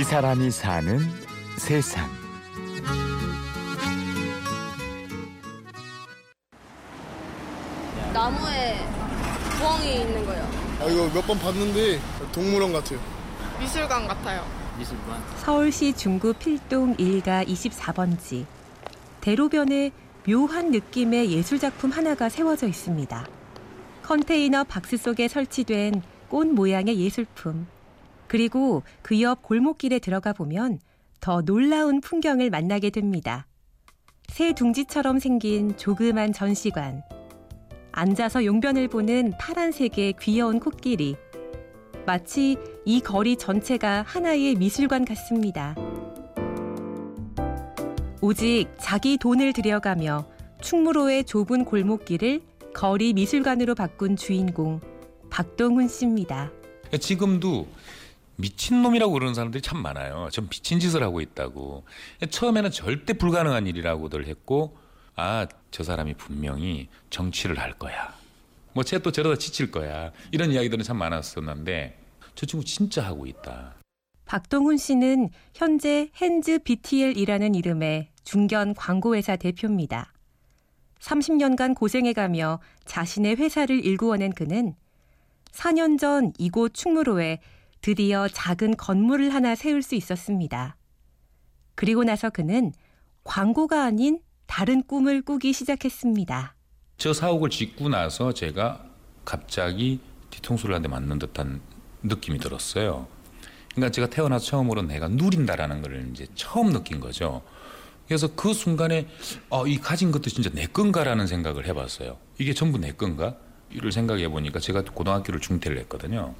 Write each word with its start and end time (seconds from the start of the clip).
이 0.00 0.02
사람이 0.02 0.50
사는 0.50 0.98
세상. 1.58 2.08
나무에 8.12 8.76
부엉이 9.58 9.94
있는 10.00 10.24
거요. 10.26 10.42
아, 10.80 10.84
이거 10.86 11.08
몇 11.14 11.26
번 11.26 11.38
봤는데 11.38 12.00
동물원 12.32 12.72
같아요. 12.72 12.98
미술관 13.60 14.08
같아요. 14.08 14.42
서울시 15.44 15.92
중구 15.92 16.32
필동 16.34 16.96
1가 16.96 17.46
24번지. 17.46 18.46
대로변에 19.20 19.90
묘한 20.26 20.70
느낌의 20.70 21.30
예술작품 21.32 21.90
하나가 21.90 22.30
세워져 22.30 22.66
있습니다. 22.66 23.26
컨테이너 24.02 24.64
박스 24.64 24.96
속에 24.96 25.28
설치된 25.28 26.00
꽃 26.30 26.46
모양의 26.46 26.98
예술품. 26.98 27.66
그리고 28.30 28.84
그 29.02 29.20
옆 29.20 29.42
골목길에 29.42 29.98
들어가 29.98 30.32
보면 30.32 30.78
더 31.18 31.42
놀라운 31.42 32.00
풍경을 32.00 32.48
만나게 32.48 32.90
됩니다. 32.90 33.48
새 34.28 34.52
둥지처럼 34.52 35.18
생긴 35.18 35.76
조그만 35.76 36.32
전시관. 36.32 37.02
앉아서 37.90 38.44
용변을 38.44 38.86
보는 38.86 39.32
파란색의 39.36 40.14
귀여운 40.20 40.60
코끼리. 40.60 41.16
마치 42.06 42.56
이 42.84 43.00
거리 43.00 43.36
전체가 43.36 44.04
하나의 44.06 44.54
미술관 44.54 45.06
같습니다. 45.06 45.74
오직 48.20 48.68
자기 48.78 49.18
돈을 49.18 49.52
들여가며 49.52 50.28
충무로의 50.62 51.24
좁은 51.24 51.64
골목길을 51.64 52.42
거리 52.74 53.12
미술관으로 53.12 53.74
바꾼 53.74 54.14
주인공 54.14 54.80
박동훈 55.30 55.88
씨입니다. 55.88 56.52
지금도 57.00 57.66
미친놈이라고 58.40 59.12
그러는 59.12 59.34
사람들이 59.34 59.62
참 59.62 59.82
많아요. 59.82 60.28
전 60.32 60.48
미친 60.48 60.80
짓을 60.80 61.02
하고 61.02 61.20
있다고. 61.20 61.84
처음에는 62.28 62.70
절대 62.70 63.12
불가능한 63.12 63.66
일이라고들 63.66 64.26
했고, 64.26 64.76
아, 65.16 65.46
저 65.70 65.82
사람이 65.82 66.14
분명히 66.14 66.88
정치를 67.10 67.58
할 67.58 67.72
거야. 67.72 68.14
뭐, 68.72 68.84
쟤 68.84 68.98
또 68.98 69.10
저러다 69.12 69.36
지칠 69.38 69.70
거야. 69.70 70.12
이런 70.30 70.50
이야기들은 70.52 70.84
참 70.84 70.96
많았었는데, 70.98 71.98
저 72.34 72.46
친구 72.46 72.64
진짜 72.64 73.04
하고 73.04 73.26
있다. 73.26 73.74
박동훈 74.24 74.76
씨는 74.76 75.30
현재 75.54 76.10
핸즈 76.16 76.60
BTL이라는 76.62 77.54
이름의 77.56 78.10
중견 78.22 78.74
광고회사 78.74 79.36
대표입니다. 79.36 80.12
30년간 81.00 81.74
고생해가며 81.74 82.60
자신의 82.84 83.36
회사를 83.36 83.84
일구어낸 83.84 84.32
그는 84.32 84.74
4년 85.52 85.98
전 85.98 86.32
이곳 86.38 86.74
충무로에 86.74 87.40
드디어 87.80 88.28
작은 88.28 88.76
건물을 88.76 89.32
하나 89.32 89.54
세울 89.54 89.82
수 89.82 89.94
있었습니다. 89.94 90.76
그리고 91.74 92.04
나서 92.04 92.28
그는 92.30 92.72
광고가 93.24 93.84
아닌 93.84 94.20
다른 94.46 94.82
꿈을 94.82 95.22
꾸기 95.22 95.52
시작했습니다. 95.52 96.54
저 96.98 97.12
사옥을 97.14 97.48
짓고 97.50 97.88
나서 97.88 98.32
제가 98.34 98.84
갑자기 99.24 100.00
뒤통수를 100.30 100.74
한 100.74 100.82
대 100.82 100.88
맞는 100.88 101.18
듯한 101.18 101.60
느낌이 102.02 102.38
들었어요. 102.38 103.06
그러니까 103.74 103.92
제가 103.92 104.08
태어나서 104.10 104.44
처음으로 104.44 104.82
내가 104.82 105.08
누린다라는 105.08 105.80
걸 105.82 106.10
이제 106.12 106.26
처음 106.34 106.72
느낀 106.72 107.00
거죠. 107.00 107.42
그래서 108.06 108.34
그 108.34 108.52
순간에 108.52 109.06
어, 109.48 109.66
이 109.66 109.78
가진 109.78 110.10
것도 110.10 110.28
진짜 110.30 110.50
내 110.52 110.66
건가라는 110.66 111.26
생각을 111.26 111.66
해봤어요. 111.66 112.18
이게 112.38 112.52
전부 112.52 112.78
내 112.78 112.92
건가? 112.92 113.36
이를 113.72 113.92
생각해 113.92 114.28
보니까 114.28 114.58
제가 114.58 114.82
고등학교를 114.82 115.40
중퇴를 115.40 115.78
했거든요. 115.80 116.34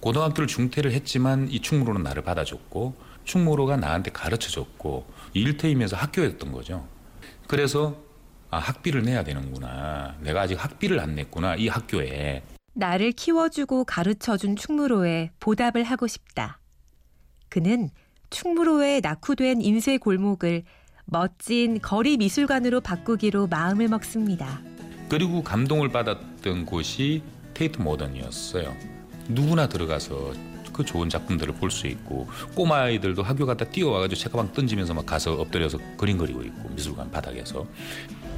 고등학교를 0.00 0.46
중퇴를 0.46 0.92
했지만 0.92 1.48
이 1.50 1.60
충무로는 1.60 2.02
나를 2.02 2.22
받아줬고 2.22 2.94
충무로가 3.24 3.76
나한테 3.76 4.10
가르쳐줬고 4.10 5.06
일터이면서 5.32 5.96
학교였던 5.96 6.52
거죠. 6.52 6.86
그래서 7.46 7.96
아 8.50 8.58
학비를 8.58 9.02
내야 9.02 9.24
되는구나. 9.24 10.16
내가 10.20 10.42
아직 10.42 10.62
학비를 10.62 11.00
안 11.00 11.14
냈구나 11.14 11.56
이 11.56 11.68
학교에. 11.68 12.42
나를 12.74 13.12
키워주고 13.12 13.84
가르쳐준 13.84 14.56
충무로에 14.56 15.30
보답을 15.40 15.84
하고 15.84 16.06
싶다. 16.06 16.58
그는 17.48 17.88
충무로에 18.30 19.00
낙후된 19.00 19.60
인쇄 19.62 19.96
골목을 19.96 20.64
멋진 21.06 21.80
거리 21.80 22.16
미술관으로 22.16 22.80
바꾸기로 22.80 23.46
마음을 23.46 23.88
먹습니다. 23.88 24.60
그리고 25.14 25.44
감동을 25.44 25.90
받았던 25.90 26.66
곳이 26.66 27.22
테이트 27.54 27.80
모던이었어요. 27.80 28.74
누구나 29.28 29.68
들어가서 29.68 30.32
그 30.72 30.84
좋은 30.84 31.08
작품들을 31.08 31.54
볼 31.54 31.70
수 31.70 31.86
있고 31.86 32.26
꼬마 32.56 32.78
아이들도 32.80 33.22
학교 33.22 33.46
갔다 33.46 33.64
뛰어와가지고 33.64 34.20
책가방 34.20 34.52
던지면서 34.52 34.92
막 34.92 35.06
가서 35.06 35.34
엎드려서 35.34 35.78
그림 35.96 36.18
그리고 36.18 36.42
있고 36.42 36.68
미술관 36.70 37.12
바닥에서 37.12 37.64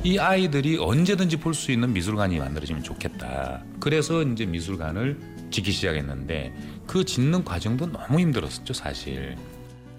이 0.04 0.18
아이들이 0.18 0.76
언제든지 0.76 1.38
볼 1.38 1.54
수 1.54 1.72
있는 1.72 1.94
미술관이 1.94 2.38
만들어지면 2.40 2.82
좋겠다. 2.82 3.64
그래서 3.80 4.22
이제 4.22 4.44
미술관을 4.44 5.18
짓기 5.50 5.72
시작했는데 5.72 6.54
그 6.86 7.06
짓는 7.06 7.42
과정도 7.42 7.90
너무 7.90 8.20
힘들었었죠 8.20 8.74
사실. 8.74 9.34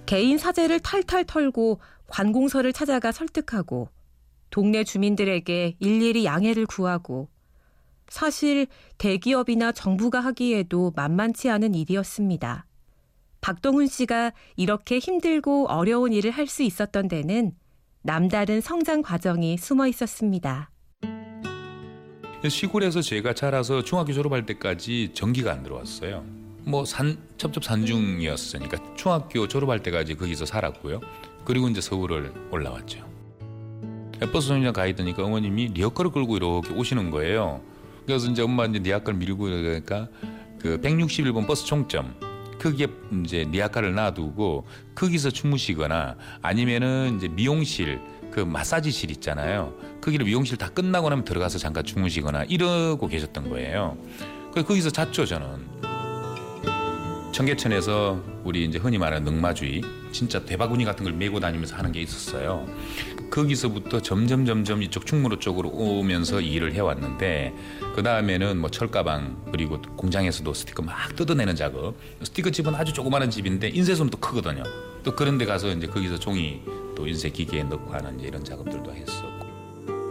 개인 0.05 0.37
사재를 0.37 0.79
탈탈 0.81 1.25
털고 1.25 1.79
관공서를 2.05 2.71
찾아가 2.71 3.11
설득하고 3.11 3.89
동네 4.49 4.83
주민들에게 4.83 5.75
일일이 5.79 6.25
양해를 6.25 6.65
구하고 6.65 7.29
사실 8.09 8.67
대기업이나 8.97 9.71
정부가 9.71 10.19
하기에도 10.21 10.93
만만치 10.95 11.49
않은 11.49 11.75
일이었습니다. 11.75 12.65
박동훈 13.41 13.87
씨가 13.87 14.31
이렇게 14.55 14.99
힘들고 14.99 15.67
어려운 15.69 16.13
일을 16.13 16.31
할 16.31 16.47
수 16.47 16.63
있었던 16.63 17.07
데는 17.07 17.51
남다른 18.01 18.61
성장 18.61 19.01
과정이 19.01 19.57
숨어 19.57 19.87
있었습니다. 19.87 20.71
시골에서 22.47 23.01
제가 23.01 23.33
자라서 23.33 23.83
중학교 23.83 24.13
졸업할 24.13 24.45
때까지 24.45 25.11
전기가 25.13 25.51
안 25.51 25.63
들어왔어요. 25.63 26.23
뭐 26.65 26.83
산 26.85 27.17
첩첩 27.37 27.63
산중이었으니까 27.63 28.95
중학교 28.95 29.47
졸업할 29.47 29.81
때까지 29.83 30.15
거기서 30.15 30.45
살았고요. 30.45 31.01
그리고 31.45 31.67
이제 31.69 31.81
서울을 31.81 32.33
올라왔죠. 32.51 33.16
버스 34.31 34.47
정류장 34.47 34.73
가 34.73 34.85
있더니까 34.87 35.23
어머님이 35.23 35.69
리어커를 35.73 36.11
끌고 36.11 36.37
이렇게 36.37 36.73
오시는 36.73 37.11
거예요. 37.11 37.61
그래서 38.05 38.29
이제 38.29 38.41
엄마 38.41 38.65
이제 38.65 38.79
리아카를 38.79 39.19
밀고 39.19 39.43
그러니까 39.43 40.07
그 40.59 40.79
161번 40.81 41.45
버스 41.45 41.65
총점 41.65 42.15
거기에 42.59 42.87
이제 43.23 43.47
리아카를 43.51 43.93
놔두고 43.93 44.65
거기서 44.95 45.29
주무시거나 45.29 46.15
아니면은 46.41 47.17
이제 47.17 47.27
미용실 47.27 47.99
그 48.31 48.39
마사지실 48.39 49.11
있잖아요. 49.11 49.73
거기를 50.01 50.25
미용실 50.25 50.57
다 50.57 50.69
끝나고 50.69 51.09
나면 51.09 51.25
들어가서 51.25 51.59
잠깐 51.59 51.83
주무시거나 51.83 52.45
이러고 52.45 53.07
계셨던 53.07 53.49
거예요. 53.49 53.97
그래서 54.51 54.67
거기서 54.67 54.89
잤죠 54.89 55.25
저는. 55.25 55.77
청계천에서 57.31 58.23
우리 58.43 58.65
이제 58.65 58.79
흔히 58.79 58.97
말하는 58.97 59.31
능마주의 59.31 59.81
진짜 60.11 60.43
대바구니 60.43 60.85
같은 60.85 61.03
걸 61.03 61.13
메고 61.13 61.39
다니면서 61.39 61.75
하는 61.75 61.91
게 61.91 62.01
있었어요. 62.01 62.65
거기서부터 63.29 64.01
점점 64.01 64.45
점점 64.45 64.81
이쪽 64.81 65.05
충무로 65.05 65.39
쪽으로 65.39 65.69
오면서 65.69 66.41
일을 66.41 66.73
해왔는데 66.73 67.53
그 67.95 68.03
다음에는 68.03 68.57
뭐 68.57 68.69
철가방 68.69 69.43
그리고 69.51 69.81
공장에서도 69.95 70.53
스티커 70.53 70.81
막 70.83 71.15
뜯어내는 71.15 71.55
작업. 71.55 71.95
스티커 72.23 72.49
집은 72.49 72.75
아주 72.75 72.93
조그마한 72.93 73.29
집인데 73.29 73.69
인쇄소는 73.69 74.09
또 74.09 74.17
크거든요. 74.17 74.63
또 75.03 75.15
그런 75.15 75.37
데 75.37 75.45
가서 75.45 75.69
이제 75.71 75.87
거기서 75.87 76.17
종이 76.19 76.61
또 76.95 77.07
인쇄 77.07 77.29
기계에 77.29 77.63
넣고 77.63 77.93
하는 77.93 78.19
이런 78.19 78.43
작업들도 78.43 78.93
했었고. 78.93 79.36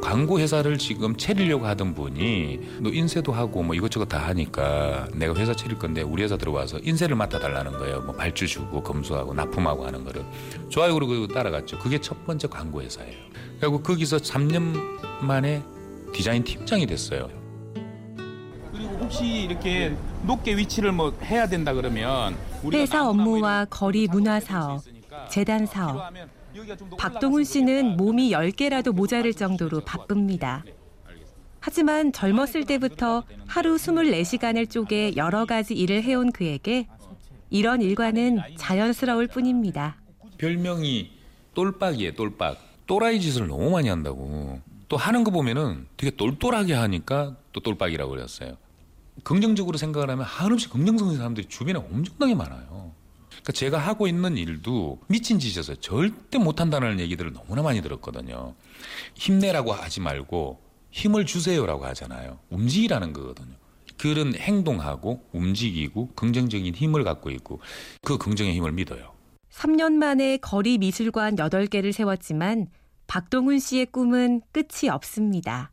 광고 0.06 0.38
회사를 0.38 0.78
지금 0.78 1.16
차리려고 1.16 1.66
하던 1.66 1.92
분이 1.92 2.60
너 2.78 2.90
인쇄도 2.90 3.32
하고 3.32 3.64
뭐 3.64 3.74
이것저것 3.74 4.04
다 4.04 4.18
하니까 4.28 5.08
내가 5.12 5.34
회사 5.34 5.52
차릴 5.52 5.80
건데 5.80 6.02
우리 6.02 6.22
회사 6.22 6.36
들어와서 6.36 6.78
인쇄를 6.80 7.16
맡아 7.16 7.40
달라는 7.40 7.72
거예요. 7.72 8.02
뭐 8.02 8.14
발주 8.14 8.46
주고 8.46 8.84
검수하고 8.84 9.34
납품하고 9.34 9.84
하는 9.84 10.04
거를 10.04 10.24
좋아요 10.68 10.94
그러고 10.94 11.26
따라갔죠. 11.26 11.80
그게 11.80 12.00
첫 12.00 12.24
번째 12.24 12.46
광고 12.46 12.82
회사예요. 12.82 13.16
그리고 13.58 13.82
거기서 13.82 14.18
3년 14.18 14.76
만에 15.22 15.60
디자인 16.12 16.44
팀장이 16.44 16.86
됐어요. 16.86 17.28
그리고 18.72 18.98
혹시 19.00 19.24
이렇게 19.24 19.92
높게 20.22 20.56
위치를 20.56 20.92
뭐 20.92 21.18
해야 21.24 21.48
된다 21.48 21.72
그러면 21.72 22.36
회사 22.72 23.08
업무와 23.08 23.64
거리 23.64 24.06
문화 24.06 24.38
사업, 24.38 24.82
재단 25.30 25.66
사업. 25.66 26.12
박동훈 26.98 27.44
씨는 27.44 27.96
몸이 27.96 28.30
10개라도 28.30 28.92
모자랄 28.92 29.34
정도로 29.34 29.80
바쁩니다. 29.80 30.64
하지만 31.60 32.12
젊었을 32.12 32.64
때부터 32.64 33.24
하루 33.46 33.76
24시간을 33.76 34.70
쪼개 34.70 35.14
여러 35.16 35.44
가지 35.46 35.74
일을 35.74 36.02
해온 36.02 36.30
그에게 36.30 36.86
이런 37.50 37.82
일과는 37.82 38.40
자연스러울 38.56 39.26
뿐입니다. 39.26 39.96
별명이 40.38 41.10
똘빡이에요, 41.54 42.14
똘빡. 42.14 42.58
또라이 42.86 43.20
짓을 43.20 43.48
너무 43.48 43.70
많이 43.70 43.88
한다고. 43.88 44.60
또 44.88 44.96
하는 44.96 45.24
거 45.24 45.30
보면은 45.32 45.86
되게 45.96 46.14
똘똘하게 46.14 46.74
하니까 46.74 47.36
또 47.52 47.60
똘빡이라고 47.60 48.10
그랬어요. 48.10 48.56
긍정적으로 49.24 49.76
생각을 49.78 50.10
하면 50.10 50.24
한없이 50.24 50.68
긍정적인 50.68 51.16
사람들이 51.16 51.48
주변에 51.48 51.78
엄청나게 51.78 52.34
많아요. 52.34 52.92
그러니까 53.42 53.52
제가 53.52 53.78
하고 53.78 54.06
있는 54.06 54.36
일도 54.36 55.00
미친 55.08 55.38
짓이어서 55.38 55.76
절대 55.76 56.38
못한다는 56.38 57.00
얘기들을 57.00 57.32
너무나 57.32 57.62
많이 57.62 57.82
들었거든요. 57.82 58.54
힘내라고 59.14 59.72
하지 59.72 60.00
말고 60.00 60.60
힘을 60.90 61.26
주세요라고 61.26 61.84
하잖아요. 61.86 62.38
움직이라는 62.50 63.12
거거든요. 63.12 63.54
그런 63.98 64.34
행동하고 64.34 65.22
움직이고 65.32 66.08
긍정적인 66.14 66.74
힘을 66.74 67.04
갖고 67.04 67.30
있고 67.30 67.60
그 68.02 68.18
긍정의 68.18 68.54
힘을 68.54 68.72
믿어요. 68.72 69.12
3년 69.50 69.92
만에 69.92 70.36
거리 70.36 70.78
미술관 70.78 71.36
8개를 71.36 71.92
세웠지만 71.92 72.68
박동훈 73.06 73.58
씨의 73.58 73.86
꿈은 73.86 74.42
끝이 74.52 74.90
없습니다. 74.90 75.70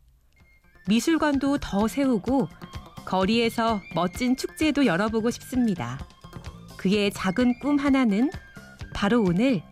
미술관도 0.88 1.58
더 1.58 1.88
세우고 1.88 2.48
거리에서 3.04 3.80
멋진 3.94 4.36
축제도 4.36 4.86
열어보고 4.86 5.30
싶습니다. 5.30 5.98
그의 6.84 7.10
작은 7.12 7.60
꿈 7.60 7.78
하나는 7.78 8.30
바로 8.92 9.22
오늘 9.22 9.62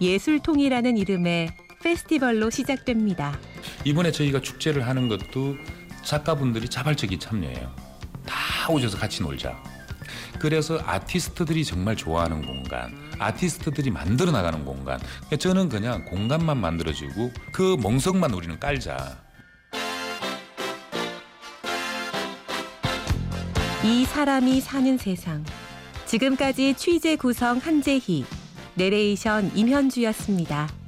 예술통이라는 0.00 0.98
이름의 0.98 1.50
페스티벌로 1.82 2.48
시작됩니다. 2.50 3.36
이번에 3.84 4.12
저희가 4.12 4.40
축제를 4.40 4.86
하는 4.86 5.08
것도 5.08 5.56
작가분들이 6.04 6.68
자발적인 6.68 7.18
참여해요. 7.18 7.74
다 8.24 8.70
오셔서 8.70 8.98
같이 8.98 9.20
놀자. 9.20 9.60
그래서 10.38 10.80
아티스트들이 10.86 11.64
정말 11.64 11.96
좋아하는 11.96 12.46
공간, 12.46 12.94
아티스트들이 13.18 13.90
만들어 13.90 14.30
나가는 14.30 14.64
공간. 14.64 15.00
저는 15.40 15.68
그냥 15.68 16.04
공간만 16.04 16.56
만들어주고 16.56 17.32
그 17.50 17.76
멍석만 17.82 18.32
우리는 18.32 18.60
깔자. 18.60 19.18
이 23.82 24.04
사람이 24.04 24.60
사는 24.60 24.96
세상. 24.98 25.44
지금까지 26.10 26.74
취재 26.74 27.14
구성 27.14 27.58
한재희, 27.58 28.24
내레이션 28.74 29.52
임현주였습니다. 29.54 30.79